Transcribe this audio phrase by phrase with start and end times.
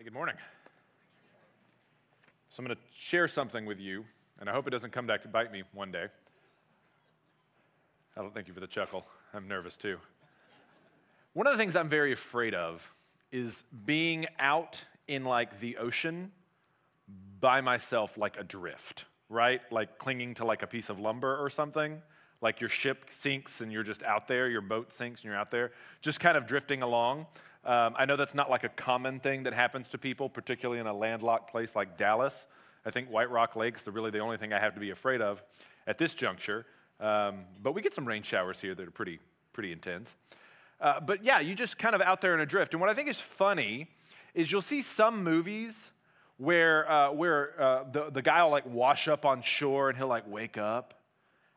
[0.00, 0.36] Hey, good morning.
[2.48, 4.06] So I'm going to share something with you,
[4.40, 6.06] and I hope it doesn't come back to bite me one day.
[8.16, 9.04] I don't thank you for the chuckle.
[9.34, 9.98] I'm nervous too.
[11.34, 12.94] One of the things I'm very afraid of
[13.30, 16.32] is being out in like the ocean
[17.38, 19.60] by myself, like adrift, right?
[19.70, 22.00] Like clinging to like a piece of lumber or something.
[22.40, 25.50] Like your ship sinks and you're just out there, your boat sinks and you're out
[25.50, 27.26] there, just kind of drifting along.
[27.64, 30.86] Um, I know that's not like a common thing that happens to people, particularly in
[30.86, 32.46] a landlocked place like Dallas.
[32.86, 35.20] I think White Rock Lake's the really the only thing I have to be afraid
[35.20, 35.42] of
[35.86, 36.64] at this juncture.
[36.98, 39.20] Um, but we get some rain showers here that are pretty,
[39.52, 40.14] pretty intense.
[40.80, 42.72] Uh, but yeah, you just kind of out there in a drift.
[42.72, 43.88] And what I think is funny
[44.34, 45.92] is you'll see some movies
[46.38, 50.08] where, uh, where uh, the, the guy will like wash up on shore and he'll
[50.08, 50.94] like wake up.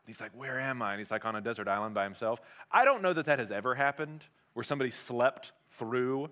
[0.04, 0.92] And he's like, Where am I?
[0.92, 2.40] And he's like on a desert island by himself.
[2.70, 6.30] I don't know that that has ever happened where somebody slept through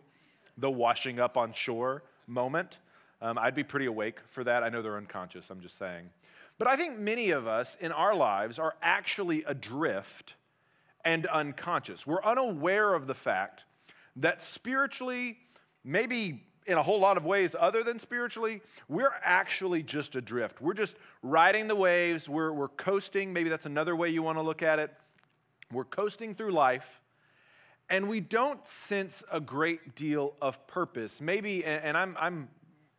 [0.57, 2.79] the washing up on shore moment.
[3.21, 4.63] Um, I'd be pretty awake for that.
[4.63, 6.11] I know they're unconscious, I'm just saying.
[6.59, 10.35] But I think many of us in our lives are actually adrift
[11.05, 12.07] and unconscious.
[12.07, 13.65] We're unaware of the fact
[14.17, 15.39] that spiritually,
[15.85, 20.61] maybe in a whole lot of ways other than spiritually, we're actually just adrift.
[20.61, 23.33] We're just riding the waves, we're, we're coasting.
[23.33, 24.93] Maybe that's another way you want to look at it.
[25.73, 27.01] We're coasting through life,
[27.93, 31.21] and we don't sense a great deal of purpose.
[31.21, 32.49] Maybe, and I'm, I'm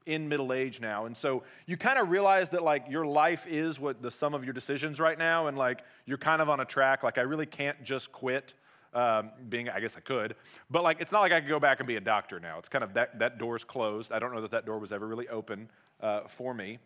[0.05, 1.05] in middle age now.
[1.05, 4.43] And so you kind of realize that like your life is what the sum of
[4.43, 5.47] your decisions right now.
[5.47, 7.01] And like you're kind of on a track.
[7.01, 8.53] Like I really can't just quit
[8.93, 10.35] um, being, I guess I could,
[10.69, 12.59] but like it's not like I could go back and be a doctor now.
[12.59, 14.11] It's kind of that, that door's closed.
[14.11, 15.69] I don't know that that door was ever really open
[16.01, 16.77] uh, for me.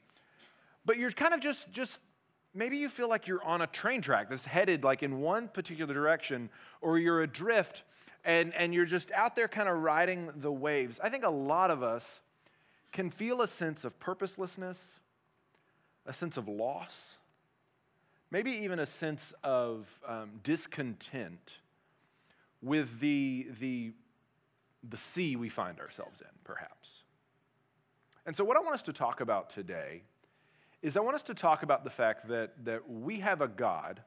[0.85, 1.99] But you're kind of just, just,
[2.57, 5.93] maybe you feel like you're on a train track that's headed like in one particular
[5.93, 6.49] direction,
[6.81, 7.83] or you're adrift
[8.25, 10.99] and, and you're just out there kind of riding the waves.
[11.01, 12.19] I think a lot of us
[12.91, 14.99] can feel a sense of purposelessness,
[16.05, 17.17] a sense of loss,
[18.31, 21.59] maybe even a sense of um, discontent
[22.61, 23.93] with the, the,
[24.87, 27.03] the sea we find ourselves in, perhaps.
[28.25, 30.01] And so, what I want us to talk about today
[30.87, 34.01] is I want us to talk about the fact that, that we have a God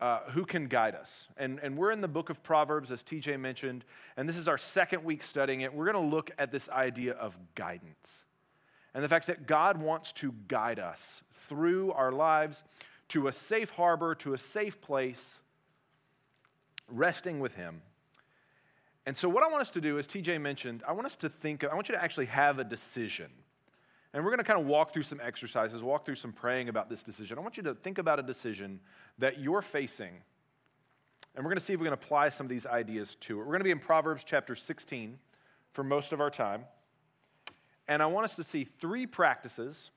[0.00, 1.28] uh, who can guide us.
[1.36, 3.84] And, and we're in the book of Proverbs, as TJ mentioned,
[4.16, 5.72] and this is our second week studying it.
[5.72, 8.24] We're going to look at this idea of guidance
[8.92, 12.64] and the fact that God wants to guide us through our lives
[13.10, 15.38] to a safe harbor, to a safe place,
[16.88, 17.82] resting with Him.
[19.06, 21.28] And so, what I want us to do, as TJ mentioned, I want us to
[21.28, 23.30] think, I want you to actually have a decision.
[24.14, 26.88] And we're going to kind of walk through some exercises, walk through some praying about
[26.88, 27.36] this decision.
[27.36, 28.78] I want you to think about a decision
[29.18, 30.22] that you're facing.
[31.34, 33.38] And we're going to see if we can apply some of these ideas to it.
[33.38, 35.18] We're going to be in Proverbs chapter 16
[35.72, 36.64] for most of our time.
[37.88, 39.90] And I want us to see three practices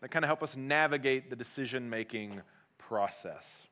[0.00, 2.40] that kind of help us navigate the decision making
[2.78, 3.66] process.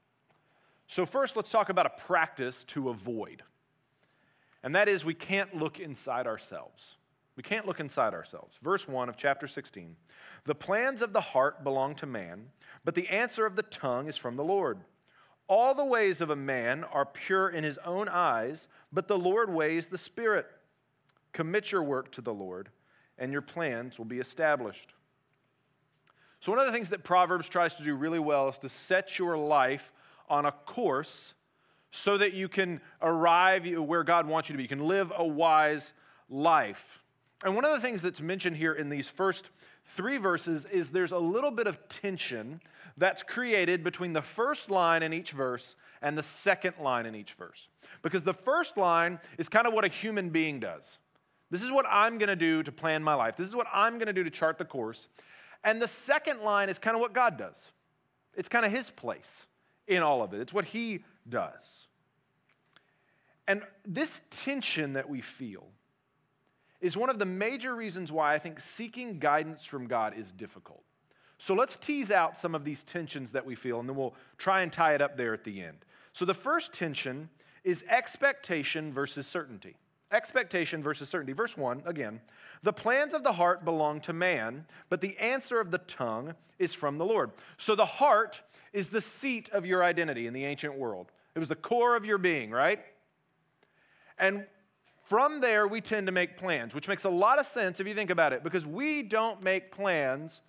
[0.87, 3.43] So, first, let's talk about a practice to avoid.
[4.63, 6.97] And that is, we can't look inside ourselves.
[7.37, 8.57] We can't look inside ourselves.
[8.63, 9.97] Verse 1 of chapter 16
[10.45, 12.51] The plans of the heart belong to man,
[12.85, 14.79] but the answer of the tongue is from the Lord.
[15.47, 19.53] All the ways of a man are pure in his own eyes, but the Lord
[19.53, 20.47] weighs the spirit.
[21.33, 22.71] Commit your work to the Lord,
[23.19, 24.95] and your plans will be established.
[26.41, 29.19] So, one of the things that Proverbs tries to do really well is to set
[29.19, 29.93] your life
[30.29, 31.35] on a course
[31.91, 34.65] so that you can arrive where God wants you to be.
[34.65, 35.93] You can live a wise
[36.29, 37.01] life.
[37.45, 39.51] And one of the things that's mentioned here in these first
[39.85, 42.63] three verses is there's a little bit of tension
[42.97, 47.35] that's created between the first line in each verse and the second line in each
[47.35, 47.69] verse.
[48.01, 50.99] Because the first line is kind of what a human being does.
[51.51, 53.37] This is what I'm going to do to plan my life.
[53.37, 55.09] This is what I'm going to do to chart the course.
[55.63, 57.73] And the second line is kind of what God does.
[58.35, 59.47] It's kind of his place
[59.87, 60.41] in all of it.
[60.41, 61.89] It's what he does.
[63.47, 65.67] And this tension that we feel
[66.85, 70.83] is one of the major reasons why I think seeking guidance from God is difficult.
[71.39, 74.61] So let's tease out some of these tensions that we feel, and then we'll try
[74.61, 75.79] and tie it up there at the end.
[76.13, 77.31] So the first tension
[77.65, 79.77] is expectation versus certainty.
[80.13, 81.33] Expectation versus certainty.
[81.33, 82.21] Verse 1, again,
[82.63, 86.75] the plans of the heart belong to man, but the answer of the tongue is
[86.75, 87.31] from the Lord.
[87.57, 88.43] So the heart
[88.75, 91.13] is the seat of your identity in the ancient world.
[91.35, 92.85] It was the core of your being, right?
[94.19, 94.45] And
[95.05, 97.95] from there, we tend to make plans, which makes a lot of sense if you
[97.95, 100.41] think about it, because we don't make plans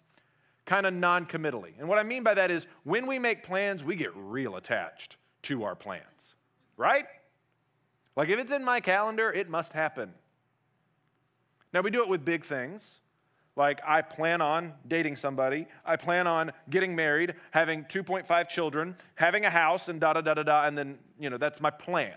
[0.65, 1.73] kind of non committally.
[1.77, 5.17] And what I mean by that is when we make plans, we get real attached
[5.43, 6.35] to our plans,
[6.77, 7.05] right?
[8.15, 10.13] Like if it's in my calendar, it must happen.
[11.73, 12.99] Now, we do it with big things.
[13.57, 15.67] Like, I plan on dating somebody.
[15.85, 20.35] I plan on getting married, having 2.5 children, having a house, and da da da
[20.35, 20.65] da da.
[20.67, 22.13] And then, you know, that's my plan.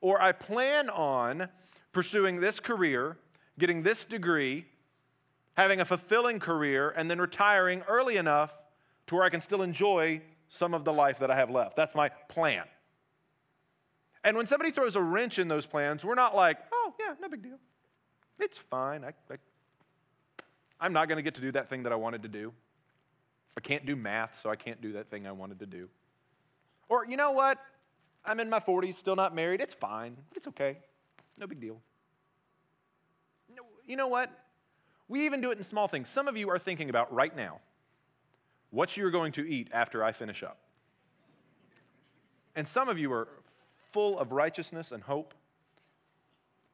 [0.00, 1.48] Or I plan on
[1.92, 3.16] pursuing this career,
[3.58, 4.66] getting this degree,
[5.56, 8.56] having a fulfilling career, and then retiring early enough
[9.08, 11.76] to where I can still enjoy some of the life that I have left.
[11.76, 12.64] That's my plan.
[14.24, 17.28] And when somebody throws a wrench in those plans, we're not like, oh, yeah, no
[17.28, 17.58] big deal.
[18.38, 19.04] It's fine.
[19.04, 19.36] I, I,
[20.80, 22.52] I'm not going to get to do that thing that I wanted to do.
[23.56, 25.88] I can't do math, so I can't do that thing I wanted to do.
[26.88, 27.58] Or, you know what?
[28.28, 29.60] I'm in my 40s, still not married.
[29.60, 30.16] It's fine.
[30.36, 30.78] It's okay.
[31.38, 31.80] No big deal.
[33.86, 34.30] You know what?
[35.08, 36.10] We even do it in small things.
[36.10, 37.60] Some of you are thinking about right now
[38.70, 40.58] what you're going to eat after I finish up.
[42.54, 43.28] And some of you are
[43.92, 45.32] full of righteousness and hope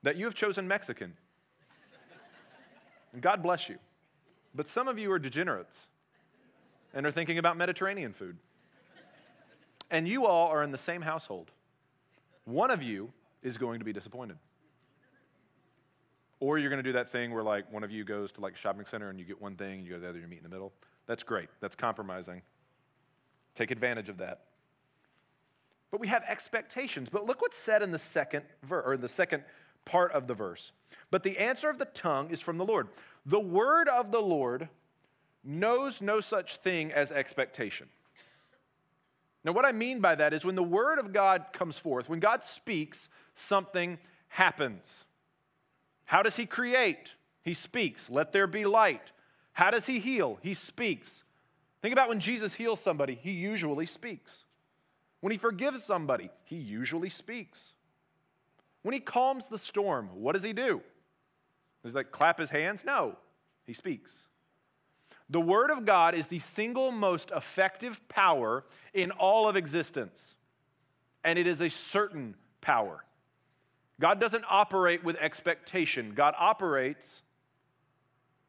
[0.03, 1.13] that you have chosen Mexican.
[3.13, 3.77] And God bless you.
[4.57, 5.87] But some of you are degenerates
[6.93, 8.39] and are thinking about Mediterranean food.
[9.91, 11.51] And you all are in the same household.
[12.45, 14.37] One of you is going to be disappointed.
[16.41, 18.55] Or you're going to do that thing where, like, one of you goes to like
[18.55, 20.27] a shopping center and you get one thing, and you go to the other, you
[20.27, 20.73] meet in the middle.
[21.07, 21.49] That's great.
[21.61, 22.43] That's compromising.
[23.55, 24.41] Take advantage of that.
[25.91, 27.09] But we have expectations.
[27.09, 29.45] But look what's said in the second verse, or in the second
[29.85, 30.73] part of the verse.
[31.11, 32.89] But the answer of the tongue is from the Lord.
[33.25, 34.69] The word of the Lord
[35.45, 37.89] knows no such thing as expectation.
[39.45, 42.21] Now, what I mean by that is when the word of God comes forth, when
[42.21, 43.99] God speaks, something
[44.29, 45.05] happens.
[46.07, 47.11] How does he create?
[47.43, 49.13] He speaks, let there be light.
[49.53, 50.39] How does he heal?
[50.43, 51.23] He speaks.
[51.83, 54.45] Think about when Jesus heals somebody, he usually speaks.
[55.21, 57.75] When he forgives somebody, he usually speaks.
[58.83, 60.83] When he calms the storm, what does he do?
[61.83, 62.85] Does he like clap his hands?
[62.85, 63.17] No,
[63.67, 64.23] he speaks.
[65.31, 70.35] The Word of God is the single most effective power in all of existence,
[71.23, 73.05] and it is a certain power.
[74.01, 77.23] God doesn't operate with expectation, God operates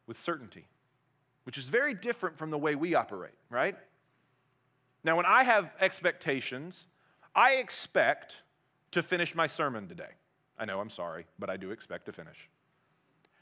[0.06, 0.66] with certainty,
[1.44, 3.76] which is very different from the way we operate, right?
[5.02, 6.86] Now, when I have expectations,
[7.34, 8.36] I expect
[8.90, 10.10] to finish my sermon today.
[10.58, 12.48] I know, I'm sorry, but I do expect to finish.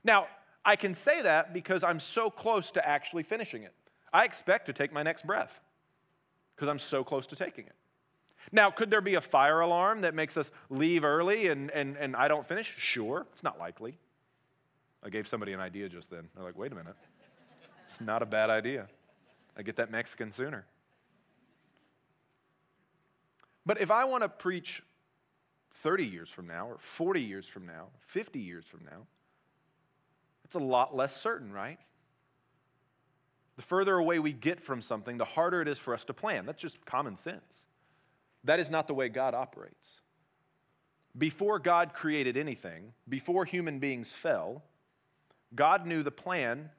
[0.03, 0.27] Now,
[0.65, 3.75] I can say that because I'm so close to actually finishing it.
[4.13, 5.61] I expect to take my next breath
[6.55, 7.75] because I'm so close to taking it.
[8.53, 12.15] Now, could there be a fire alarm that makes us leave early and, and, and
[12.15, 12.75] I don't finish?
[12.79, 13.99] Sure, it's not likely.
[15.03, 16.29] I gave somebody an idea just then.
[16.35, 16.97] They're like, wait a minute.
[17.85, 18.87] It's not a bad idea.
[19.57, 20.67] I get that Mexican sooner.
[23.67, 24.83] But if I want to preach
[25.73, 29.07] 30 years from now, or 40 years from now, 50 years from now,
[30.55, 31.79] it's a lot less certain, right?
[33.57, 36.47] The further away we get from something, the harder it is for us to plan.
[36.47, 37.65] That's just common sense.
[38.45, 40.01] That is not the way God operates.
[41.17, 44.63] Before God created anything, before human beings fell,
[45.57, 46.71] God knew the plan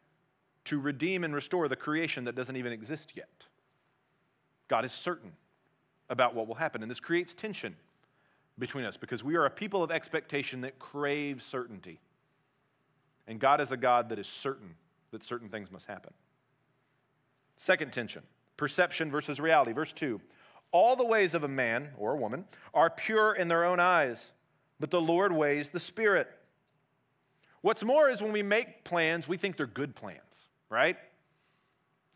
[0.65, 3.45] to redeem and restore the creation that doesn't even exist yet.
[4.69, 5.33] God is certain
[6.09, 7.75] about what will happen, and this creates tension
[8.57, 11.99] between us because we are a people of expectation that crave certainty.
[13.27, 14.75] And God is a God that is certain
[15.11, 16.13] that certain things must happen.
[17.57, 18.23] Second tension
[18.57, 19.71] perception versus reality.
[19.71, 20.21] Verse 2
[20.71, 24.31] All the ways of a man or a woman are pure in their own eyes,
[24.79, 26.27] but the Lord weighs the Spirit.
[27.61, 30.97] What's more is when we make plans, we think they're good plans, right?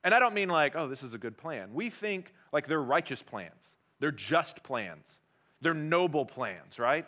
[0.03, 1.73] And I don't mean like, oh, this is a good plan.
[1.73, 5.19] We think like they're righteous plans, they're just plans,
[5.61, 7.05] they're noble plans, right?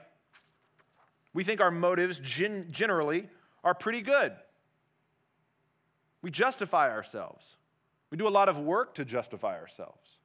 [1.33, 3.29] We think our motives gen- generally
[3.63, 4.33] are pretty good.
[6.21, 7.55] We justify ourselves.
[8.09, 10.17] We do a lot of work to justify ourselves.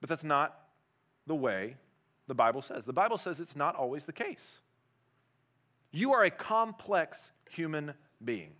[0.00, 0.58] But that's not
[1.26, 1.76] the way
[2.26, 2.84] the Bible says.
[2.84, 4.58] The Bible says it's not always the case.
[5.90, 8.52] You are a complex human being.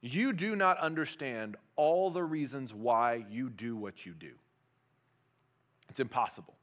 [0.00, 4.32] You do not understand all the reasons why you do what you do.
[5.90, 6.54] It's impossible,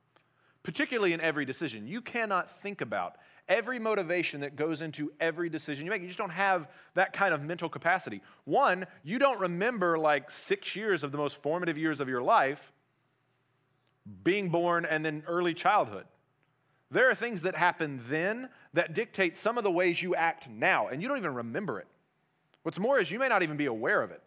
[0.64, 1.88] particularly in every decision.
[1.88, 3.18] You cannot think about
[3.50, 6.02] every motivation that goes into every decision you make.
[6.02, 8.22] You just don't have that kind of mental capacity.
[8.46, 12.72] One, you don't remember like six years of the most formative years of your life,
[14.24, 16.06] being born and then early childhood.
[16.90, 20.88] There are things that happen then that dictate some of the ways you act now,
[20.88, 21.88] and you don't even remember it.
[22.64, 24.24] What's more is you may not even be aware of it.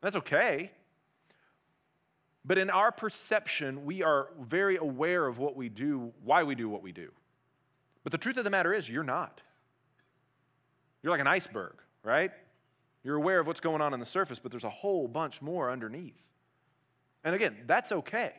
[0.00, 0.70] That's okay.
[2.44, 6.68] But in our perception, we are very aware of what we do, why we do
[6.68, 7.10] what we do.
[8.02, 9.40] But the truth of the matter is, you're not.
[11.02, 12.30] You're like an iceberg, right?
[13.02, 15.70] You're aware of what's going on on the surface, but there's a whole bunch more
[15.70, 16.22] underneath.
[17.22, 18.32] And again, that's okay.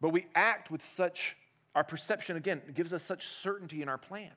[0.00, 1.36] But we act with such,
[1.74, 4.32] our perception, again, gives us such certainty in our plans.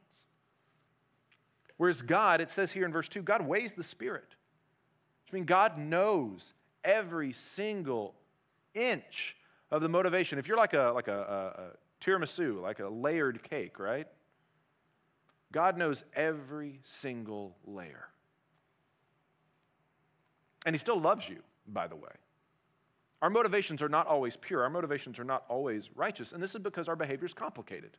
[1.77, 4.35] Whereas God, it says here in verse 2, God weighs the Spirit.
[5.25, 8.15] Which means God knows every single
[8.73, 9.35] inch
[9.71, 10.39] of the motivation.
[10.39, 11.67] If you're like a, like a, a, a
[12.03, 14.07] tiramisu, like a layered cake, right?
[15.51, 18.07] God knows every single layer.
[20.65, 22.11] And He still loves you, by the way.
[23.21, 26.61] Our motivations are not always pure, our motivations are not always righteous, and this is
[26.61, 27.97] because our behavior is complicated.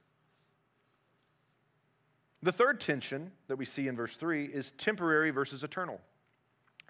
[2.42, 6.00] The third tension that we see in verse 3 is temporary versus eternal.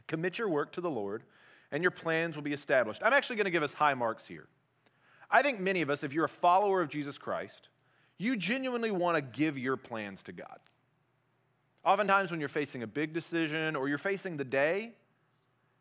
[0.06, 1.24] Commit your work to the Lord,
[1.72, 3.02] and your plans will be established.
[3.04, 4.46] I'm actually going to give us high marks here.
[5.30, 7.68] I think many of us, if you're a follower of Jesus Christ,
[8.18, 10.58] you genuinely want to give your plans to God.
[11.84, 14.92] Oftentimes, when you're facing a big decision or you're facing the day,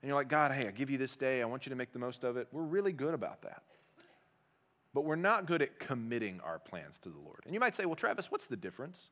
[0.01, 1.91] and you're like, God, hey, I give you this day, I want you to make
[1.91, 3.63] the most of it, we're really good about that.
[4.93, 7.41] But we're not good at committing our plans to the Lord.
[7.45, 9.09] And you might say, well, Travis, what's the difference?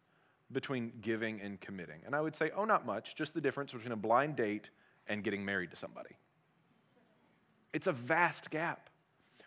[0.51, 2.01] between giving and committing?
[2.05, 4.69] And I would say, oh, not much, just the difference between a blind date
[5.07, 6.15] and getting married to somebody.
[7.74, 8.90] It's a vast gap.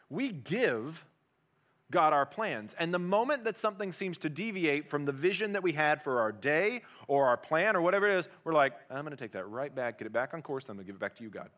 [0.08, 1.04] We give
[1.90, 2.74] God our plans.
[2.78, 6.20] And the moment that something seems to deviate from the vision that we had for
[6.20, 9.32] our day or our plan or whatever it is, we're like, I'm going to take
[9.32, 11.22] that right back, get it back on course, I'm going to give it back to
[11.22, 11.48] you, God.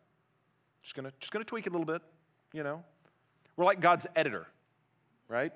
[0.83, 2.03] Just going to just going to tweak it a little bit,
[2.53, 2.83] you know.
[3.57, 4.47] We're like God's editor,
[5.29, 5.53] right?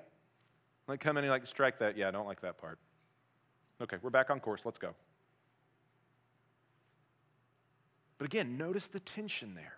[0.87, 1.97] Like come in and like strike that.
[1.97, 2.77] Yeah, I don't like that part.
[3.81, 4.61] Okay, we're back on course.
[4.63, 4.93] Let's go.
[8.17, 9.73] But again, notice the tension there.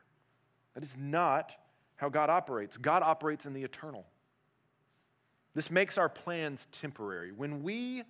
[0.80, 1.58] That is not
[1.98, 2.78] how God operates.
[2.78, 4.06] God operates in the eternal.
[5.54, 7.34] This makes our plans temporary.
[7.34, 8.04] When we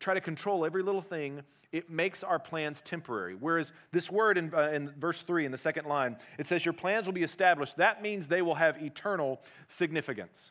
[0.00, 3.34] try to control every little thing, it makes our plans temporary.
[3.38, 6.72] Whereas this word in, uh, in, verse 3, in the second line, it says, Your
[6.72, 7.76] plans will be established.
[7.76, 10.50] That means they will have eternal significance.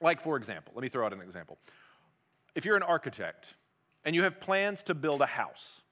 [0.00, 1.58] Like, for example, let me throw out an example.
[2.56, 3.54] If you're an architect
[4.04, 5.82] and you have plans to build a house,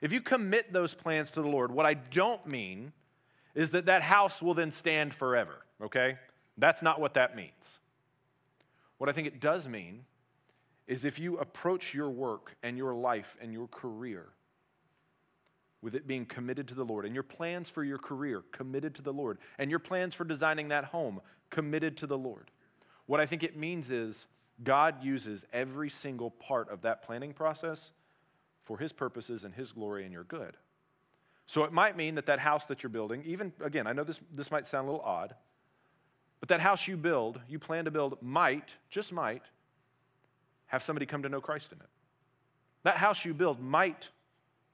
[0.00, 2.92] if you commit those plans to the Lord, what I don't mean
[3.54, 6.18] is that that house will then stand forever, okay?
[6.56, 7.78] That's not what that means.
[8.98, 10.04] What I think it does mean
[10.86, 14.26] is if you approach your work and your life and your career
[15.82, 19.02] with it being committed to the Lord, and your plans for your career committed to
[19.02, 21.20] the Lord, and your plans for designing that home
[21.50, 22.50] committed to the Lord,
[23.04, 24.24] what I think it means is
[24.62, 27.90] God uses every single part of that planning process
[28.62, 30.56] for his purposes and his glory and your good.
[31.46, 34.20] So it might mean that that house that you're building, even again, I know this,
[34.34, 35.34] this might sound a little odd,
[36.40, 39.42] but that house you build, you plan to build, might, just might,
[40.66, 41.88] have somebody come to know Christ in it.
[42.82, 44.08] That house you build might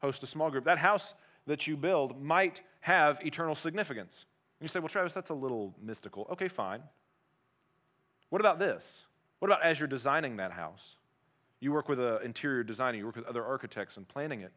[0.00, 0.64] host a small group.
[0.64, 1.14] That house
[1.46, 4.24] that you build might have eternal significance.
[4.58, 6.26] And you say, well, Travis, that's a little mystical.
[6.32, 6.82] Okay, fine.
[8.30, 9.04] What about this?
[9.38, 10.96] What about as you're designing that house?
[11.60, 14.52] You work with an interior designer, you work with other architects and planning it.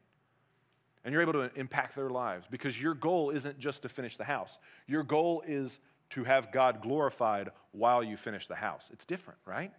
[1.04, 4.24] And you're able to impact their lives because your goal isn't just to finish the
[4.24, 4.58] house.
[4.88, 5.80] Your goal is
[6.12, 8.90] to have God glorified while you finish the house.
[8.94, 9.72] It's different, right?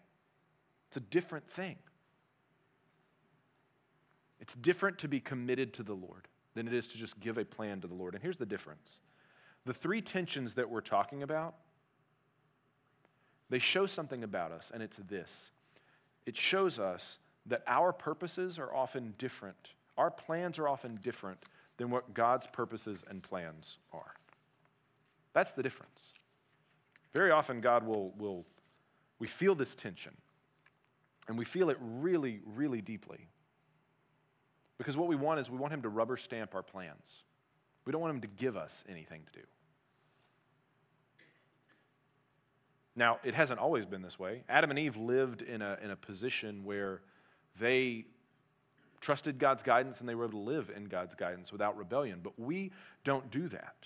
[0.88, 1.76] It's a different thing.
[4.40, 7.44] It's different to be committed to the Lord than it is to just give a
[7.44, 8.14] plan to the Lord.
[8.14, 8.98] And here's the difference
[9.64, 11.54] the three tensions that we're talking about
[13.50, 15.50] they show something about us, and it's this
[16.26, 19.70] it shows us that our purposes are often different.
[19.96, 21.38] Our plans are often different
[21.76, 24.14] than what God's purposes and plans are.
[25.32, 26.12] That's the difference.
[27.12, 28.44] Very often, God will, will
[29.18, 30.16] we feel this tension,
[31.28, 33.28] and we feel it really, really deeply.
[34.78, 37.22] Because what we want is we want Him to rubber stamp our plans.
[37.84, 39.46] We don't want Him to give us anything to do.
[42.96, 44.44] Now, it hasn't always been this way.
[44.48, 47.00] Adam and Eve lived in a, in a position where
[47.58, 48.06] they
[49.04, 52.20] trusted God's guidance and they were able to live in God's guidance without rebellion.
[52.22, 52.72] But we
[53.04, 53.76] don't do that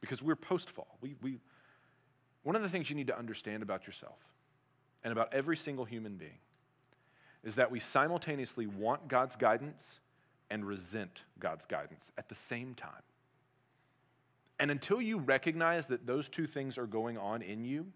[0.00, 0.98] because we're post fall.
[1.00, 1.40] We, we,
[2.44, 4.18] one of the things you need to understand about yourself
[5.02, 6.38] and about every single human being
[7.42, 9.98] is that we simultaneously want God's guidance
[10.48, 13.02] and resent God's guidance at the same time.
[14.60, 17.86] And until you recognize that those two things are going on in you,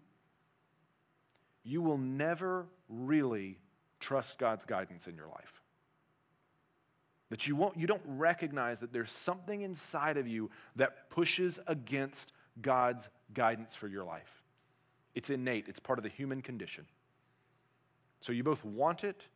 [1.63, 3.57] you will never really
[4.01, 5.61] trust God's guidance in your life.
[7.29, 12.31] That you won't you don't recognize that there's something inside of you that pushes against
[12.61, 14.43] God's guidance for your life.
[15.15, 16.85] It's innate, it's part of the human condition.
[18.21, 19.27] So you both want it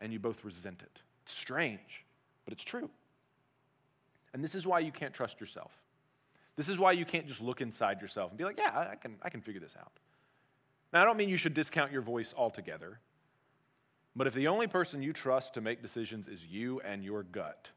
[0.00, 1.02] and you both resent it.
[1.22, 2.04] It's strange,
[2.44, 2.90] but it's true.
[4.32, 5.72] And this is why you can't trust yourself.
[6.56, 9.16] This is why you can't just look inside yourself and be like, yeah, I can,
[9.22, 9.92] I can figure this out.
[10.92, 12.98] Now, I don't mean you should discount your voice altogether,
[14.14, 17.70] but if the only person you trust to make decisions is you and your gut,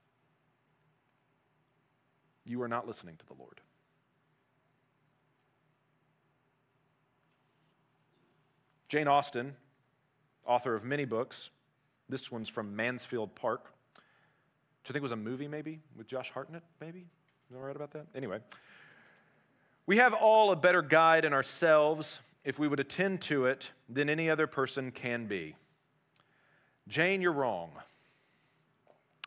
[2.46, 3.62] you are not listening to the Lord.
[8.90, 9.56] Jane Austen,
[10.46, 11.50] author of many books,
[12.10, 16.64] this one's from Mansfield Park, which I think was a movie maybe with Josh Hartnett,
[16.80, 17.08] maybe?
[17.52, 18.08] Am I right about that?
[18.14, 18.40] Anyway,
[19.86, 24.10] we have all a better guide in ourselves if we would attend to it than
[24.10, 25.56] any other person can be.
[26.88, 27.72] Jane, you're wrong.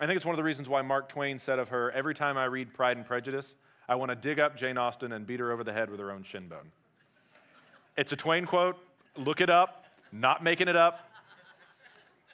[0.01, 2.37] I think it's one of the reasons why Mark Twain said of her every time
[2.37, 3.55] I read Pride and Prejudice,
[3.89, 6.11] I want to dig up Jane Austen and beat her over the head with her
[6.11, 6.73] own shin bone.
[7.97, 8.77] It's a Twain quote.
[9.17, 9.87] Look it up.
[10.13, 11.11] Not making it up.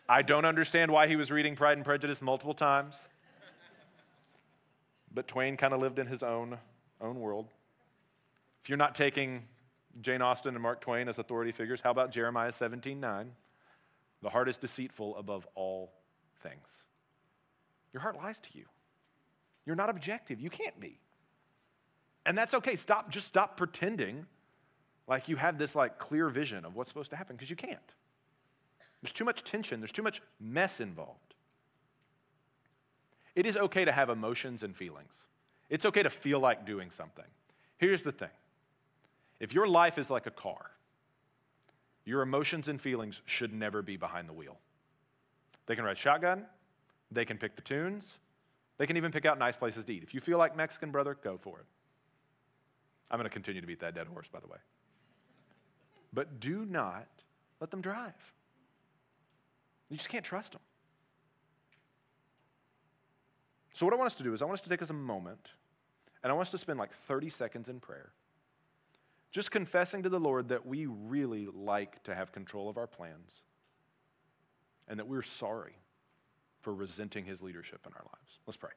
[0.08, 2.96] I don't understand why he was reading Pride and Prejudice multiple times.
[5.14, 6.58] But Twain kind of lived in his own,
[7.00, 7.46] own world.
[8.62, 9.44] If you're not taking
[10.00, 13.32] Jane Austen and Mark Twain as authority figures, how about Jeremiah 17 9?
[14.22, 15.92] The heart is deceitful above all
[16.42, 16.82] things.
[17.92, 18.64] Your heart lies to you.
[19.66, 20.40] You're not objective.
[20.40, 20.98] You can't be.
[22.24, 22.76] And that's okay.
[22.76, 24.26] Stop, just stop pretending
[25.08, 27.78] like you have this like clear vision of what's supposed to happen because you can't.
[29.02, 31.34] There's too much tension, there's too much mess involved.
[33.34, 35.26] It is okay to have emotions and feelings.
[35.68, 37.24] It's okay to feel like doing something.
[37.78, 38.30] Here's the thing
[39.40, 40.71] if your life is like a car,
[42.04, 44.58] your emotions and feelings should never be behind the wheel.
[45.66, 46.46] They can ride shotgun,
[47.10, 48.18] they can pick the tunes,
[48.78, 50.02] they can even pick out nice places to eat.
[50.02, 51.66] If you feel like Mexican, brother, go for it.
[53.10, 54.58] I'm going to continue to beat that dead horse, by the way.
[56.12, 57.06] But do not
[57.60, 58.32] let them drive.
[59.90, 60.62] You just can't trust them.
[63.74, 64.94] So, what I want us to do is, I want us to take us a
[64.94, 65.48] moment
[66.22, 68.12] and I want us to spend like 30 seconds in prayer
[69.32, 73.32] just confessing to the Lord that we really like to have control of our plans
[74.86, 75.74] and that we're sorry
[76.60, 78.38] for resenting his leadership in our lives.
[78.46, 78.70] Let's pray.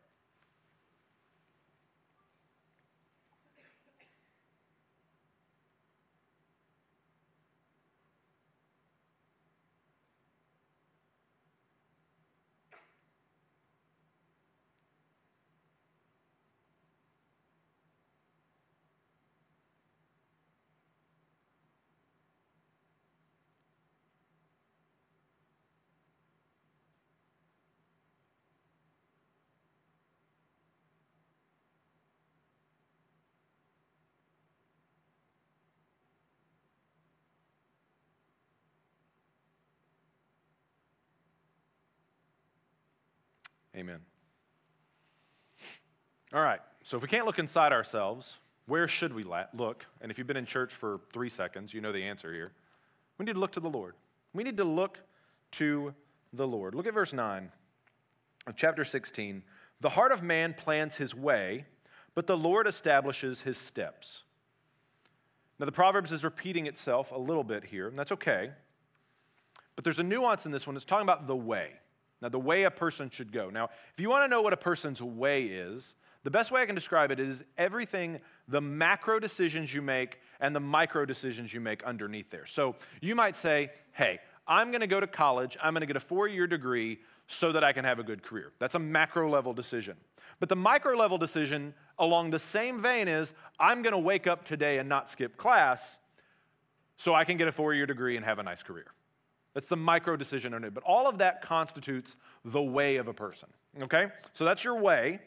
[43.76, 44.00] Amen.
[46.34, 49.86] All right, so if we can't look inside ourselves, where should we look?
[50.02, 52.52] And if you've been in church for three seconds, you know the answer here.
[53.18, 53.96] We need to look to the Lord.
[54.34, 55.00] We need to look
[55.52, 55.94] to
[56.34, 56.76] the Lord.
[56.76, 57.52] Look at verse 9
[58.48, 59.44] of chapter 16.
[59.82, 61.66] The heart of man plans his way,
[62.16, 64.24] but the Lord establishes his steps.
[65.60, 68.52] Now, the Proverbs is repeating itself a little bit here, and that's okay.
[69.76, 70.76] But there's a nuance in this one.
[70.76, 71.74] It's talking about the way.
[72.22, 73.50] Now, the way a person should go.
[73.50, 76.66] Now, if you want to know what a person's way is, the best way I
[76.66, 81.62] can describe it is everything, the macro decisions you make and the micro decisions you
[81.62, 82.48] make underneath there.
[82.48, 85.96] So you might say, hey, I'm going to go to college, I'm going to get
[85.96, 88.52] a four year degree so that I can have a good career.
[88.60, 89.98] That's a macro level decision.
[90.40, 94.46] But the micro level decision along the same vein is I'm going to wake up
[94.46, 96.00] today and not skip class
[96.98, 98.88] so I can get a four year degree and have a nice career.
[99.56, 100.74] That's the micro decision on it.
[100.74, 103.48] But all of that constitutes the way of a person.
[103.82, 104.08] Okay?
[104.34, 105.22] So that's your way.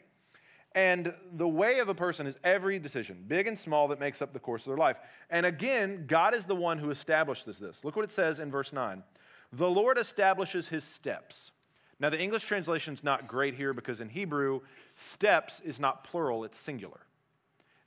[0.75, 4.31] And the way of a person is every decision, big and small, that makes up
[4.31, 4.97] the course of their life.
[5.31, 7.83] And again, God is the one who establishes this.
[7.83, 9.03] Look what it says in verse 9
[9.51, 11.51] The Lord establishes his steps.
[11.99, 14.61] Now, the English translation is not great here because in Hebrew,
[14.95, 17.01] steps is not plural, it's singular.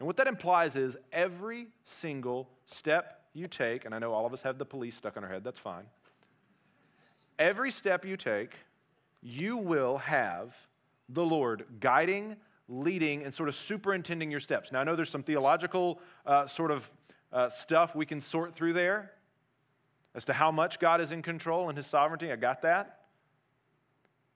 [0.00, 4.32] And what that implies is every single step you take, and I know all of
[4.32, 5.84] us have the police stuck on our head, that's fine
[7.38, 8.54] every step you take,
[9.22, 10.54] you will have
[11.08, 12.36] the Lord guiding,
[12.68, 14.72] leading, and sort of superintending your steps.
[14.72, 16.90] Now, I know there's some theological uh, sort of
[17.32, 19.12] uh, stuff we can sort through there
[20.14, 22.30] as to how much God is in control and his sovereignty.
[22.30, 23.00] I got that.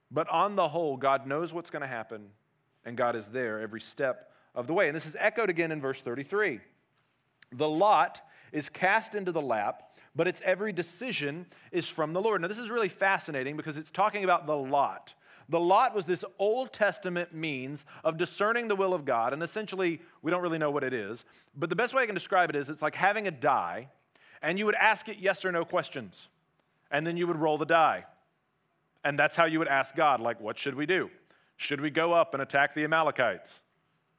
[0.09, 2.29] But on the whole, God knows what's going to happen,
[2.85, 4.87] and God is there every step of the way.
[4.87, 6.61] And this is echoed again in verse 33.
[7.51, 12.41] The lot is cast into the lap, but its every decision is from the Lord.
[12.41, 15.13] Now, this is really fascinating because it's talking about the lot.
[15.49, 20.01] The lot was this Old Testament means of discerning the will of God, and essentially,
[20.21, 21.23] we don't really know what it is.
[21.55, 23.89] But the best way I can describe it is it's like having a die,
[24.41, 26.27] and you would ask it yes or no questions,
[26.91, 28.05] and then you would roll the die.
[29.05, 31.09] And that's how you would ask God, like, what should we do?
[31.55, 33.61] Should we go up and attack the Amalekites?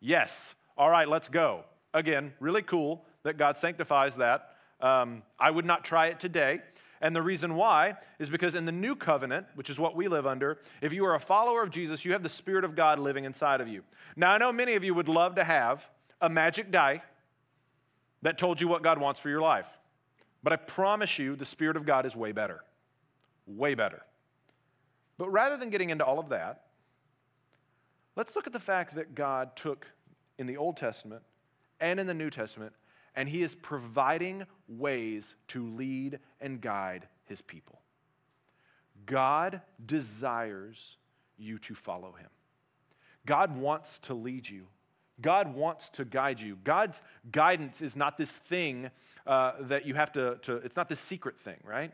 [0.00, 0.54] Yes.
[0.78, 1.64] All right, let's go.
[1.92, 4.54] Again, really cool that God sanctifies that.
[4.81, 6.61] Um, I would not try it today.
[7.00, 10.26] And the reason why is because in the new covenant, which is what we live
[10.26, 13.24] under, if you are a follower of Jesus, you have the Spirit of God living
[13.24, 13.83] inside of you.
[14.16, 15.88] Now, I know many of you would love to have
[16.20, 17.02] a magic die
[18.22, 19.68] that told you what God wants for your life.
[20.42, 22.64] But I promise you, the Spirit of God is way better.
[23.46, 24.02] Way better.
[25.18, 26.64] But rather than getting into all of that,
[28.16, 29.87] let's look at the fact that God took
[30.37, 31.22] in the Old Testament
[31.81, 32.72] and in the New Testament
[33.18, 37.81] and he is providing ways to lead and guide his people.
[39.07, 40.98] God desires
[41.37, 42.28] you to follow him.
[43.26, 44.68] God wants to lead you.
[45.20, 46.59] God wants to guide you.
[46.62, 47.02] God's
[47.33, 48.88] guidance is not this thing
[49.26, 51.92] uh, that you have to, to, it's not this secret thing, right?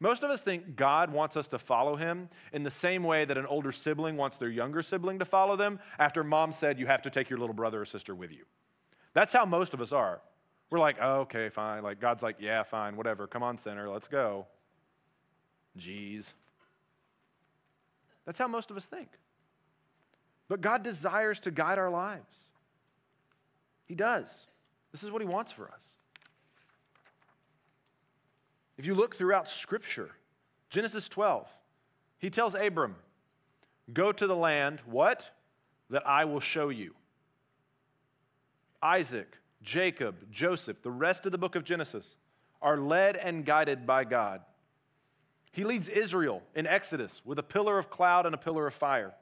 [0.00, 3.38] Most of us think God wants us to follow him in the same way that
[3.38, 7.02] an older sibling wants their younger sibling to follow them after mom said you have
[7.02, 8.44] to take your little brother or sister with you.
[9.14, 10.20] That's how most of us are.
[10.72, 11.82] We're like, oh, okay, fine.
[11.82, 13.26] Like, God's like, yeah, fine, whatever.
[13.26, 14.46] Come on, sinner, let's go.
[15.78, 16.32] Jeez.
[18.24, 19.10] That's how most of us think.
[20.48, 22.38] But God desires to guide our lives.
[23.84, 24.46] He does.
[24.92, 25.82] This is what He wants for us.
[28.78, 30.12] If you look throughout Scripture,
[30.70, 31.48] Genesis 12,
[32.18, 32.94] He tells Abram,
[33.92, 35.32] Go to the land, what?
[35.90, 36.94] That I will show you.
[38.82, 42.16] Isaac, Jacob, Joseph, the rest of the book of Genesis
[42.60, 44.40] are led and guided by God.
[45.52, 49.14] He leads Israel in Exodus with a pillar of cloud and a pillar of fire.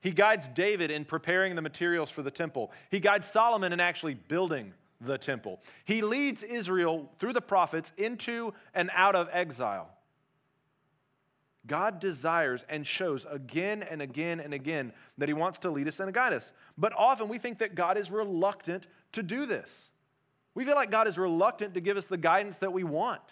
[0.00, 2.70] He guides David in preparing the materials for the temple.
[2.90, 5.60] He guides Solomon in actually building the temple.
[5.84, 9.90] He leads Israel through the prophets into and out of exile.
[11.66, 16.00] God desires and shows again and again and again that He wants to lead us
[16.00, 16.52] and guide us.
[16.78, 19.90] But often we think that God is reluctant to do this.
[20.54, 23.22] We feel like God is reluctant to give us the guidance that we want.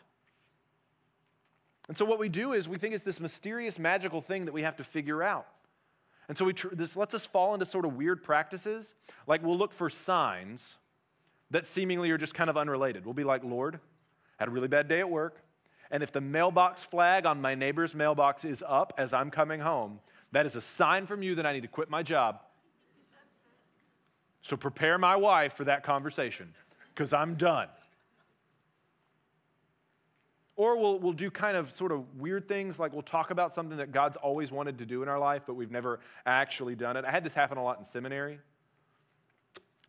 [1.89, 4.63] And so what we do is we think it's this mysterious, magical thing that we
[4.63, 5.47] have to figure out.
[6.29, 8.95] And so we tr- this lets us fall into sort of weird practices.
[9.27, 10.77] Like we'll look for signs
[11.51, 13.07] that seemingly are just kind of unrelated.
[13.07, 13.81] We'll be like, Lord,
[14.39, 15.43] had a really bad day at work.
[15.91, 20.01] And if the mailbox flag on my neighbor's mailbox is up as I'm coming home,
[20.33, 22.41] that is a sign from you that I need to quit my job
[24.49, 26.55] so prepare my wife for that conversation
[26.95, 27.69] because I'm done.
[30.57, 33.77] Or we'll, we'll do kind of sort of weird things, like we'll talk about something
[33.77, 37.05] that God's always wanted to do in our life, but we've never actually done it.
[37.05, 38.41] I had this happen a lot in seminary.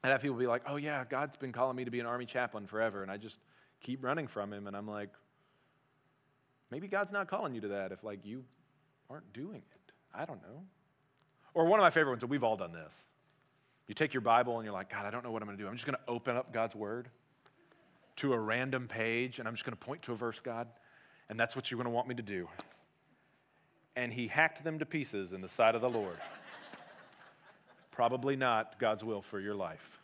[0.03, 2.25] I'd have people be like, oh, yeah, God's been calling me to be an army
[2.25, 3.01] chaplain forever.
[3.01, 3.39] And I just
[3.81, 4.67] keep running from him.
[4.67, 5.09] And I'm like,
[6.71, 8.43] maybe God's not calling you to that if, like, you
[9.09, 9.91] aren't doing it.
[10.13, 10.63] I don't know.
[11.53, 13.05] Or one of my favorite ones, we've all done this.
[13.87, 15.63] You take your Bible and you're like, God, I don't know what I'm going to
[15.63, 15.67] do.
[15.67, 17.09] I'm just going to open up God's Word
[18.17, 20.67] to a random page and I'm just going to point to a verse, God,
[21.27, 22.47] and that's what you're going to want me to do.
[23.95, 26.17] And he hacked them to pieces in the sight of the Lord.
[27.91, 29.99] Probably not God's will for your life.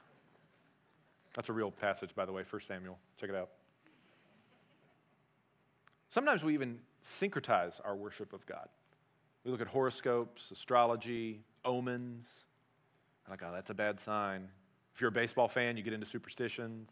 [1.36, 2.98] That's a real passage, by the way, 1 Samuel.
[3.20, 3.50] Check it out.
[6.16, 8.70] Sometimes we even syncretize our worship of God.
[9.44, 12.46] We look at horoscopes, astrology, omens
[13.30, 14.48] like, oh, that's a bad sign.
[14.94, 16.90] If you're a baseball fan, you get into superstitions.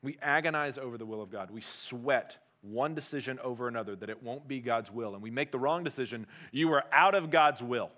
[0.00, 1.50] We agonize over the will of God.
[1.50, 5.14] We sweat one decision over another that it won't be God's will.
[5.14, 6.24] And we make the wrong decision.
[6.52, 7.90] You are out of God's will.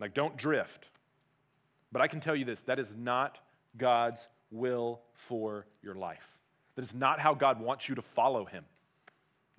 [0.00, 0.88] Like, don't drift.
[1.92, 3.38] But I can tell you this that is not
[3.76, 6.37] God's will for your life.
[6.78, 8.64] That is not how God wants you to follow Him.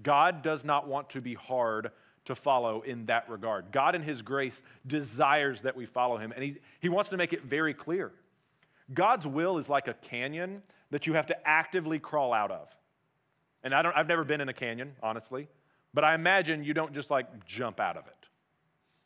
[0.01, 1.91] God does not want to be hard
[2.23, 3.73] to follow in that regard.
[3.73, 7.33] God, in His grace, desires that we follow Him, and he, he wants to make
[7.33, 8.13] it very clear.
[8.93, 12.69] God's will is like a canyon that you have to actively crawl out of.
[13.63, 15.49] And I don't, I've never been in a canyon, honestly,
[15.93, 18.29] but I imagine you don't just like jump out of it.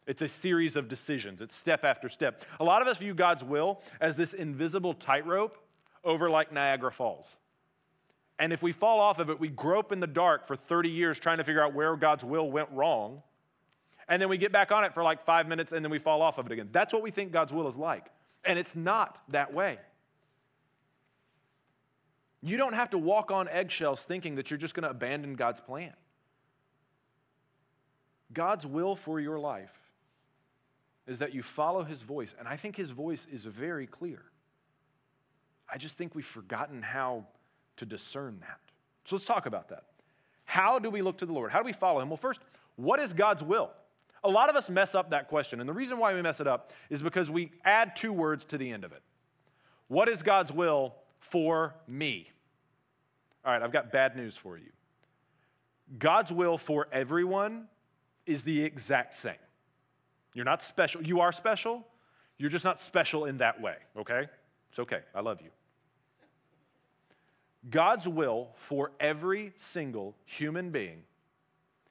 [0.05, 2.45] It's a series of decisions, it's step after step.
[2.59, 5.57] A lot of us view God's will as this invisible tightrope
[6.03, 7.37] over like Niagara Falls.
[8.39, 11.19] And if we fall off of it, we grope in the dark for 30 years
[11.19, 13.21] trying to figure out where God's will went wrong.
[14.07, 16.21] And then we get back on it for like five minutes and then we fall
[16.21, 16.69] off of it again.
[16.71, 18.07] That's what we think God's will is like.
[18.43, 19.77] And it's not that way.
[22.41, 25.61] You don't have to walk on eggshells thinking that you're just going to abandon God's
[25.61, 25.93] plan.
[28.33, 29.71] God's will for your life
[31.07, 32.35] is that you follow his voice.
[32.37, 34.23] And I think his voice is very clear.
[35.71, 37.27] I just think we've forgotten how
[37.77, 38.59] to discern that.
[39.05, 39.83] So let's talk about that.
[40.45, 41.51] How do we look to the Lord?
[41.51, 42.09] How do we follow him?
[42.09, 42.41] Well, first,
[42.75, 43.71] what is God's will?
[44.23, 45.59] A lot of us mess up that question.
[45.59, 48.57] And the reason why we mess it up is because we add two words to
[48.57, 49.01] the end of it.
[49.87, 52.29] What is God's will for me?
[53.45, 54.71] All right, I've got bad news for you.
[55.99, 57.67] God's will for everyone
[58.25, 59.33] is the exact same.
[60.33, 61.03] You're not special.
[61.03, 61.85] You are special.
[62.37, 64.27] You're just not special in that way, okay?
[64.69, 65.01] It's okay.
[65.13, 65.49] I love you.
[67.69, 71.03] God's will for every single human being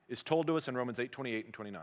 [0.08, 1.80] is told to us in Romans 8 28 and 29.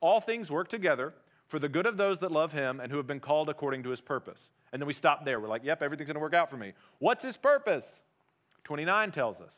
[0.00, 1.14] All things work together
[1.46, 3.90] for the good of those that love him and who have been called according to
[3.90, 4.50] his purpose.
[4.72, 5.40] And then we stop there.
[5.40, 6.72] We're like, yep, everything's going to work out for me.
[6.98, 8.02] What's his purpose?
[8.64, 9.54] 29 tells us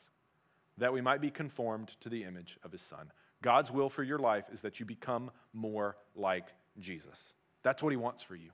[0.79, 3.13] that we might be conformed to the image of his son.
[3.43, 6.47] God's will for your life is that you become more like
[6.79, 7.35] Jesus.
[7.63, 8.51] That's what he wants for you.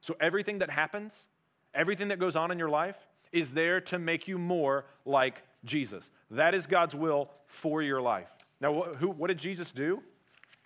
[0.00, 1.28] So everything that happens,
[1.74, 2.96] everything that goes on in your life
[3.32, 6.10] is there to make you more like Jesus.
[6.30, 8.30] That is God's will for your life.
[8.60, 10.02] Now, who, what did Jesus do?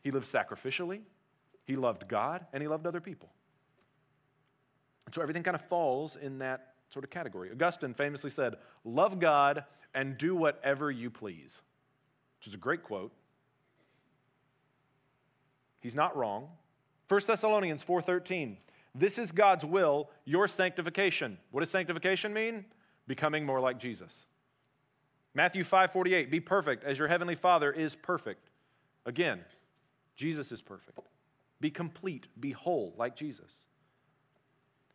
[0.02, 1.00] He lived sacrificially,
[1.64, 3.30] he loved God, and he loved other people.
[5.06, 7.50] And so everything kind of falls in that sort of category.
[7.50, 11.60] Augustine famously said, Love God and do whatever you please,
[12.38, 13.12] which is a great quote.
[15.80, 16.48] He's not wrong.
[17.08, 18.56] 1 Thessalonians 4:13.
[18.94, 21.38] This is God's will, your sanctification.
[21.50, 22.64] What does sanctification mean?
[23.06, 24.26] Becoming more like Jesus.
[25.34, 26.30] Matthew 5:48.
[26.30, 28.50] Be perfect as your heavenly Father is perfect.
[29.04, 29.44] Again,
[30.14, 30.98] Jesus is perfect.
[31.60, 33.50] Be complete, be whole like Jesus.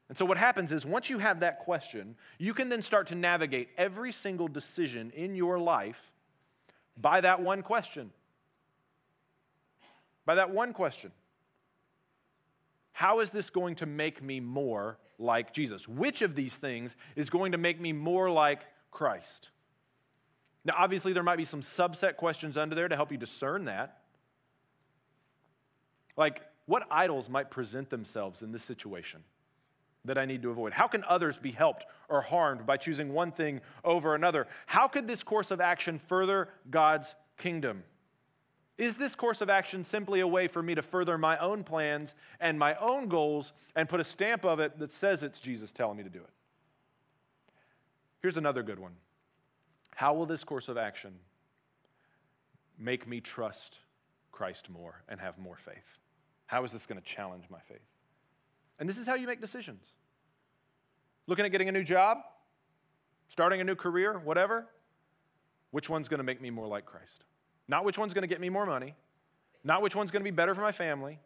[0.07, 3.15] And so, what happens is once you have that question, you can then start to
[3.15, 6.11] navigate every single decision in your life
[6.97, 8.11] by that one question
[10.25, 11.11] by that one question
[12.99, 15.87] How is this going to make me more like Jesus?
[15.87, 19.51] Which of these things is going to make me more like Christ?
[20.65, 24.01] Now, obviously, there might be some subset questions under there to help you discern that.
[26.17, 29.23] Like, what idols might present themselves in this situation
[30.03, 30.73] that I need to avoid?
[30.73, 34.45] How can others be helped or harmed by choosing one thing over another?
[34.65, 37.83] How could this course of action further God's kingdom?
[38.79, 42.15] Is this course of action simply a way for me to further my own plans
[42.39, 45.97] and my own goals and put a stamp of it that says it's Jesus telling
[45.97, 46.29] me to do it?
[48.21, 48.93] Here's another good one.
[49.95, 51.15] How will this course of action
[52.77, 53.79] make me trust
[54.31, 55.97] Christ more and have more faith?
[56.45, 57.81] How is this going to challenge my faith?
[58.79, 59.83] And this is how you make decisions.
[61.27, 62.19] Looking at getting a new job,
[63.27, 64.67] starting a new career, whatever,
[65.71, 67.25] which one's going to make me more like Christ?
[67.69, 68.95] Not which one's going to get me more money,
[69.63, 71.19] not which one's going to be better for my family.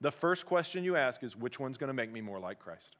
[0.00, 2.96] The first question you ask is which one's going to make me more like Christ?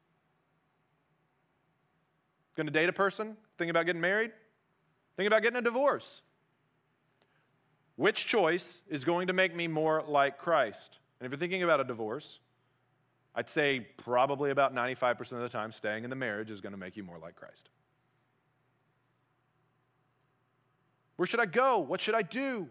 [2.55, 3.35] Going to date a person?
[3.57, 4.31] Think about getting married?
[5.17, 6.21] Think about getting a divorce?
[7.97, 10.99] Which choice is going to make me more like Christ?
[11.19, 12.39] And if you're thinking about a divorce,
[13.35, 16.79] I'd say probably about 95% of the time, staying in the marriage is going to
[16.79, 17.69] make you more like Christ.
[21.21, 21.77] Where should I go?
[21.77, 22.67] What should I do?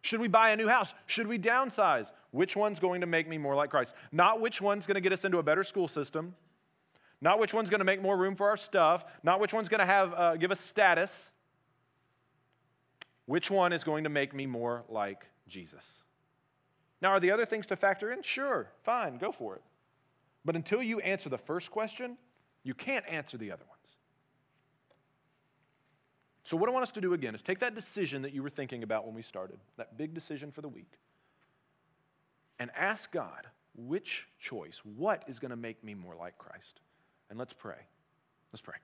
[0.00, 0.92] Should we buy a new house?
[1.06, 2.10] Should we downsize?
[2.32, 3.94] Which one's going to make me more like Christ?
[4.10, 6.34] Not which one's going to get us into a better school system.
[7.20, 9.04] Not which one's going to make more room for our stuff.
[9.22, 11.30] Not which one's going to have uh, give us status.
[13.26, 16.02] Which one is going to make me more like Jesus?
[17.00, 18.24] Now, are the other things to factor in?
[18.24, 19.62] Sure, fine, go for it.
[20.44, 22.18] But until you answer the first question,
[22.64, 23.75] you can't answer the other one.
[26.46, 28.50] So, what I want us to do again is take that decision that you were
[28.50, 31.00] thinking about when we started, that big decision for the week,
[32.60, 36.78] and ask God, which choice, what is going to make me more like Christ?
[37.30, 37.88] And let's pray.
[38.52, 38.76] Let's pray.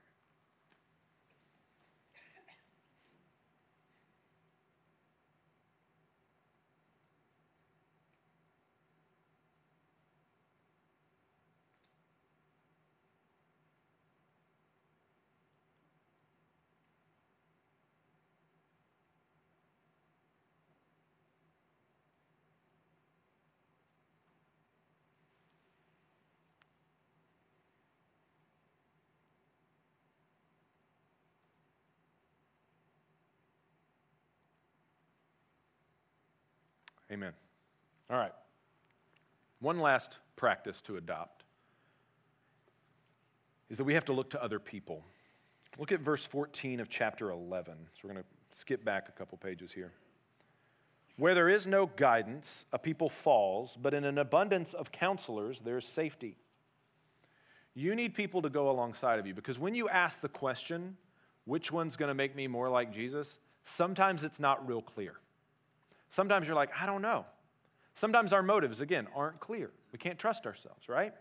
[37.13, 37.33] Amen.
[38.09, 38.33] All right.
[39.59, 41.43] One last practice to adopt
[43.69, 45.05] is that we have to look to other people
[45.77, 47.73] Look at verse 14 of chapter 11.
[47.93, 49.91] So we're going to skip back a couple pages here.
[51.17, 55.77] Where there is no guidance, a people falls, but in an abundance of counselors, there
[55.77, 56.37] is safety.
[57.75, 60.97] You need people to go alongside of you because when you ask the question,
[61.45, 65.15] which one's going to make me more like Jesus, sometimes it's not real clear.
[66.13, 67.25] Sometimes you're like, I don't know.
[67.95, 69.71] Sometimes our motives, again, aren't clear.
[69.91, 71.11] We can't trust ourselves, right?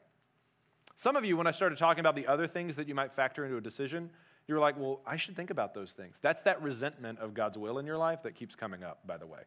[0.96, 3.42] Some of you, when I started talking about the other things that you might factor
[3.46, 4.10] into a decision,
[4.46, 6.18] you were like, well, I should think about those things.
[6.20, 9.26] That's that resentment of God's will in your life that keeps coming up, by the
[9.26, 9.40] way.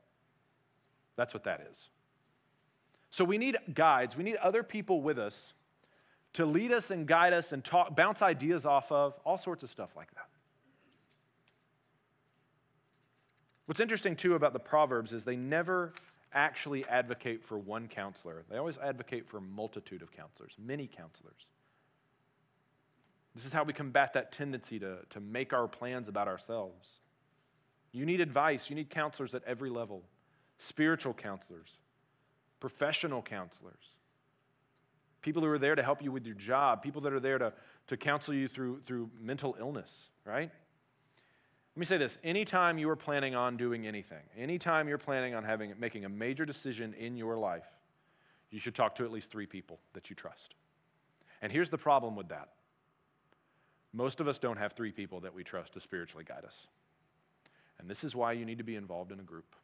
[1.16, 1.90] That's what that is.
[3.12, 5.54] So we need guides, we need other people with us
[6.34, 9.70] to lead us and guide us and talk, bounce ideas off of, all sorts of
[9.70, 10.28] stuff like that.
[13.66, 15.94] What's interesting too about the Proverbs is they never
[16.34, 18.44] actually advocate for one counselor.
[18.50, 21.48] They always advocate for a multitude of counselors, many counselors.
[23.34, 26.90] This is how we combat that tendency to, to make our plans about ourselves.
[27.92, 30.04] You need advice, you need counselors at every level
[30.58, 31.80] spiritual counselors,
[32.62, 33.96] professional counselors,
[35.22, 37.52] people who are there to help you with your job, people that are there to,
[37.88, 40.52] to counsel you through, through mental illness, right?
[41.76, 45.44] Let me say this anytime you are planning on doing anything, anytime you're planning on
[45.44, 47.68] having, making a major decision in your life,
[48.50, 50.56] you should talk to at least three people that you trust.
[51.42, 52.50] And here's the problem with that
[53.92, 56.68] most of us don't have three people that we trust to spiritually guide us.
[57.80, 59.56] And this is why you need to be involved in a group.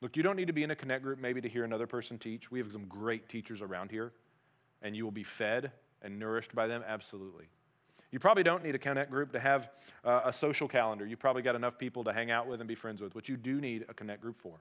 [0.00, 2.18] Look, you don't need to be in a connect group maybe to hear another person
[2.18, 2.50] teach.
[2.50, 4.12] We have some great teachers around here,
[4.82, 7.46] and you will be fed and nourished by them, absolutely.
[8.14, 9.68] You probably don't need a connect group to have
[10.04, 11.04] uh, a social calendar.
[11.04, 13.12] You've probably got enough people to hang out with and be friends with.
[13.12, 14.60] What you do need a connect group for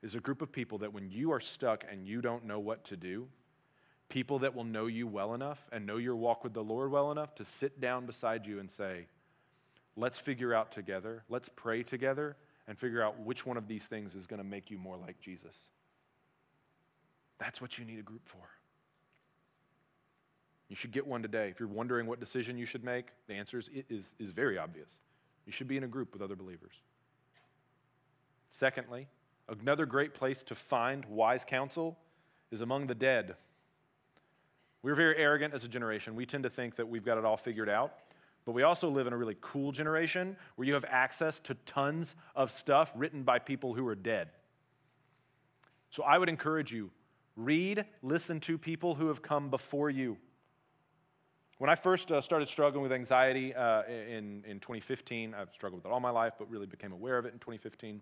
[0.00, 2.84] is a group of people that when you are stuck and you don't know what
[2.84, 3.28] to do,
[4.08, 7.12] people that will know you well enough and know your walk with the Lord well
[7.12, 9.08] enough to sit down beside you and say,
[9.94, 12.34] let's figure out together, let's pray together,
[12.66, 15.20] and figure out which one of these things is going to make you more like
[15.20, 15.54] Jesus.
[17.38, 18.48] That's what you need a group for.
[20.68, 21.48] You should get one today.
[21.48, 24.98] If you're wondering what decision you should make, the answer is, is, is very obvious.
[25.46, 26.74] You should be in a group with other believers.
[28.50, 29.08] Secondly,
[29.48, 31.98] another great place to find wise counsel
[32.50, 33.36] is among the dead.
[34.82, 36.14] We're very arrogant as a generation.
[36.14, 37.94] We tend to think that we've got it all figured out.
[38.44, 42.14] But we also live in a really cool generation where you have access to tons
[42.34, 44.30] of stuff written by people who are dead.
[45.90, 46.90] So I would encourage you
[47.36, 50.16] read, listen to people who have come before you.
[51.58, 55.90] When I first uh, started struggling with anxiety uh, in, in 2015, I've struggled with
[55.90, 58.00] it all my life, but really became aware of it in 2015.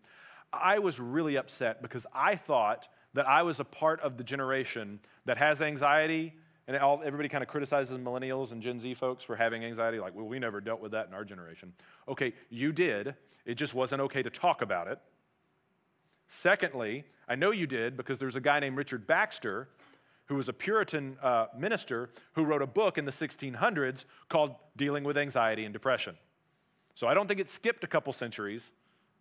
[0.53, 5.01] I was really upset because I thought that I was a part of the generation
[5.25, 6.35] that has anxiety,
[6.69, 10.15] and all, everybody kind of criticizes millennials and Gen Z folks for having anxiety, like,
[10.15, 11.73] well, we never dealt with that in our generation.
[12.07, 13.15] Okay, you did,
[13.47, 14.99] it just wasn't okay to talk about it.
[16.29, 19.69] Secondly, I know you did because there's a guy named Richard Baxter
[20.27, 25.05] who was a Puritan uh, minister who wrote a book in the 1600s called Dealing
[25.05, 26.17] with Anxiety and Depression.
[26.95, 28.73] So I don't think it skipped a couple centuries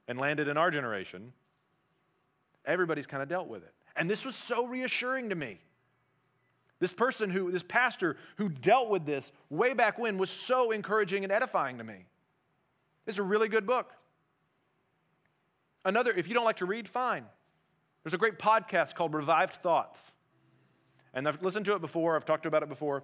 [0.07, 1.33] and landed in our generation.
[2.65, 3.73] Everybody's kind of dealt with it.
[3.95, 5.59] And this was so reassuring to me.
[6.79, 11.23] This person who, this pastor who dealt with this way back when was so encouraging
[11.23, 12.05] and edifying to me.
[13.05, 13.93] It's a really good book.
[15.85, 17.25] Another, if you don't like to read, fine.
[18.03, 20.11] There's a great podcast called Revived Thoughts
[21.15, 23.03] and I've listened to it before, I've talked about it before.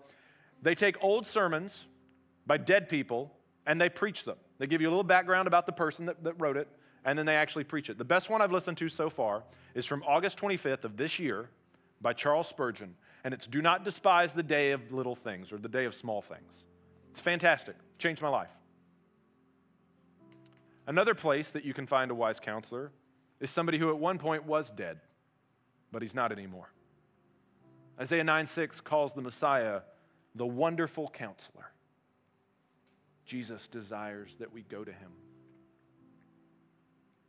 [0.61, 1.85] They take old sermons
[2.45, 3.31] by dead people
[3.65, 4.37] and they preach them.
[4.59, 6.67] They give you a little background about the person that, that wrote it,
[7.03, 7.97] and then they actually preach it.
[7.97, 9.43] The best one I've listened to so far
[9.73, 11.49] is from August 25th of this year
[11.99, 15.69] by Charles Spurgeon, and it's Do Not Despise the Day of Little Things or the
[15.69, 16.65] Day of Small Things.
[17.11, 18.49] It's fantastic, changed my life.
[20.87, 22.91] Another place that you can find a wise counselor
[23.39, 24.99] is somebody who at one point was dead,
[25.91, 26.71] but he's not anymore.
[28.01, 29.81] Isaiah 9 6 calls the Messiah
[30.33, 31.71] the wonderful counselor.
[33.25, 35.11] Jesus desires that we go to him.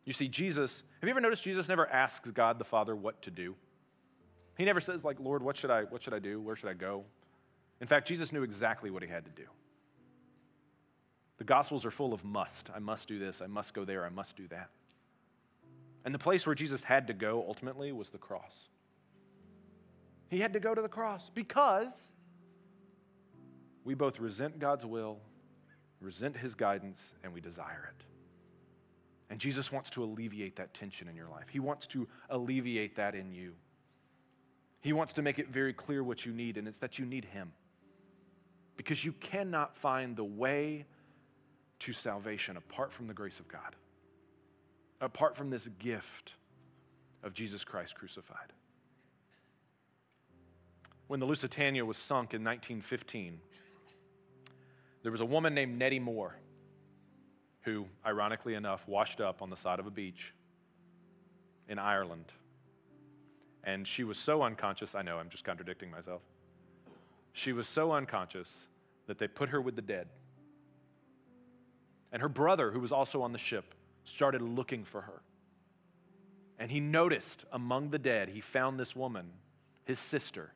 [0.04, 3.30] You see, Jesus, have you ever noticed Jesus never asks God the Father what to
[3.30, 3.54] do?
[4.56, 6.40] He never says, like, Lord, what should I, what should I do?
[6.40, 7.04] Where should I go?
[7.80, 9.48] In fact, Jesus knew exactly what he had to do.
[11.38, 12.70] The Gospels are full of must.
[12.74, 13.40] I must do this.
[13.42, 14.04] I must go there.
[14.04, 14.70] I must do that.
[16.04, 18.68] And the place where Jesus had to go ultimately was the cross.
[20.32, 22.08] He had to go to the cross because
[23.84, 25.18] we both resent God's will,
[26.00, 28.06] resent His guidance, and we desire it.
[29.28, 31.50] And Jesus wants to alleviate that tension in your life.
[31.50, 33.52] He wants to alleviate that in you.
[34.80, 37.26] He wants to make it very clear what you need, and it's that you need
[37.26, 37.52] Him.
[38.78, 40.86] Because you cannot find the way
[41.80, 43.76] to salvation apart from the grace of God,
[44.98, 46.36] apart from this gift
[47.22, 48.54] of Jesus Christ crucified.
[51.12, 53.38] When the Lusitania was sunk in 1915,
[55.02, 56.34] there was a woman named Nettie Moore
[57.64, 60.32] who, ironically enough, washed up on the side of a beach
[61.68, 62.32] in Ireland.
[63.62, 66.22] And she was so unconscious, I know I'm just contradicting myself.
[67.34, 68.68] She was so unconscious
[69.06, 70.08] that they put her with the dead.
[72.10, 75.20] And her brother, who was also on the ship, started looking for her.
[76.58, 79.32] And he noticed among the dead, he found this woman,
[79.84, 80.54] his sister.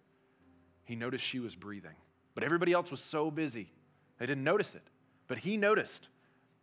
[0.87, 1.97] He noticed she was breathing.
[2.35, 3.73] But everybody else was so busy,
[4.19, 4.83] they didn't notice it.
[5.29, 6.09] But he noticed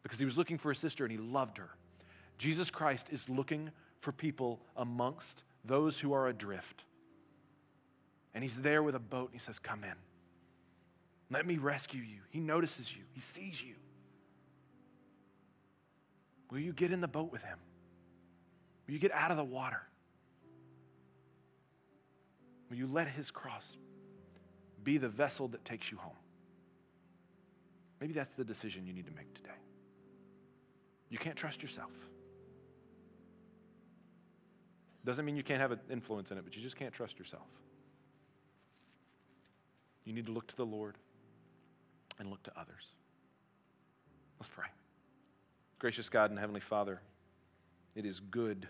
[0.01, 1.69] because he was looking for a sister and he loved her.
[2.37, 6.83] Jesus Christ is looking for people amongst those who are adrift.
[8.33, 9.95] And he's there with a boat and he says, Come in.
[11.29, 12.19] Let me rescue you.
[12.29, 13.75] He notices you, he sees you.
[16.51, 17.57] Will you get in the boat with him?
[18.85, 19.81] Will you get out of the water?
[22.69, 23.75] Will you let his cross
[24.83, 26.15] be the vessel that takes you home?
[27.99, 29.49] Maybe that's the decision you need to make today.
[31.09, 31.91] You can't trust yourself.
[35.05, 37.47] Doesn't mean you can't have an influence in it, but you just can't trust yourself.
[40.05, 40.95] You need to look to the Lord
[42.19, 42.83] and look to others.
[44.39, 44.67] Let's pray.
[45.79, 47.01] Gracious God and Heavenly Father,
[47.95, 48.67] it is good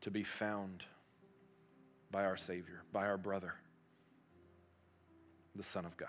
[0.00, 0.84] to be found
[2.10, 3.54] by our Savior, by our brother,
[5.56, 6.08] the Son of God.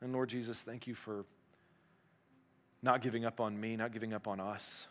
[0.00, 1.24] And Lord Jesus, thank you for
[2.82, 4.86] not giving up on me, not giving up on us.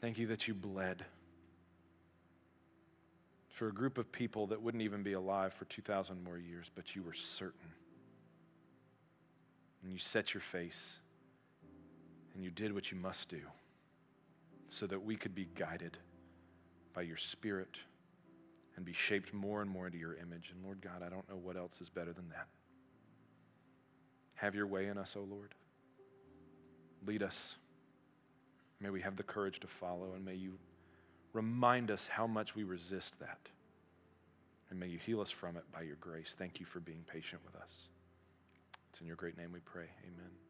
[0.00, 1.04] Thank you that you bled
[3.48, 6.96] for a group of people that wouldn't even be alive for 2,000 more years, but
[6.96, 7.70] you were certain.
[9.82, 10.98] And you set your face
[12.34, 13.42] and you did what you must do
[14.68, 15.98] so that we could be guided
[16.92, 17.78] by your Spirit
[18.76, 20.50] and be shaped more and more into your image.
[20.52, 22.48] And Lord God, I don't know what else is better than that.
[24.34, 25.54] Have your way in us, O Lord.
[27.06, 27.56] Lead us.
[28.80, 30.58] May we have the courage to follow, and may you
[31.32, 33.48] remind us how much we resist that.
[34.70, 36.34] And may you heal us from it by your grace.
[36.36, 37.70] Thank you for being patient with us.
[38.90, 39.86] It's in your great name we pray.
[40.04, 40.43] Amen.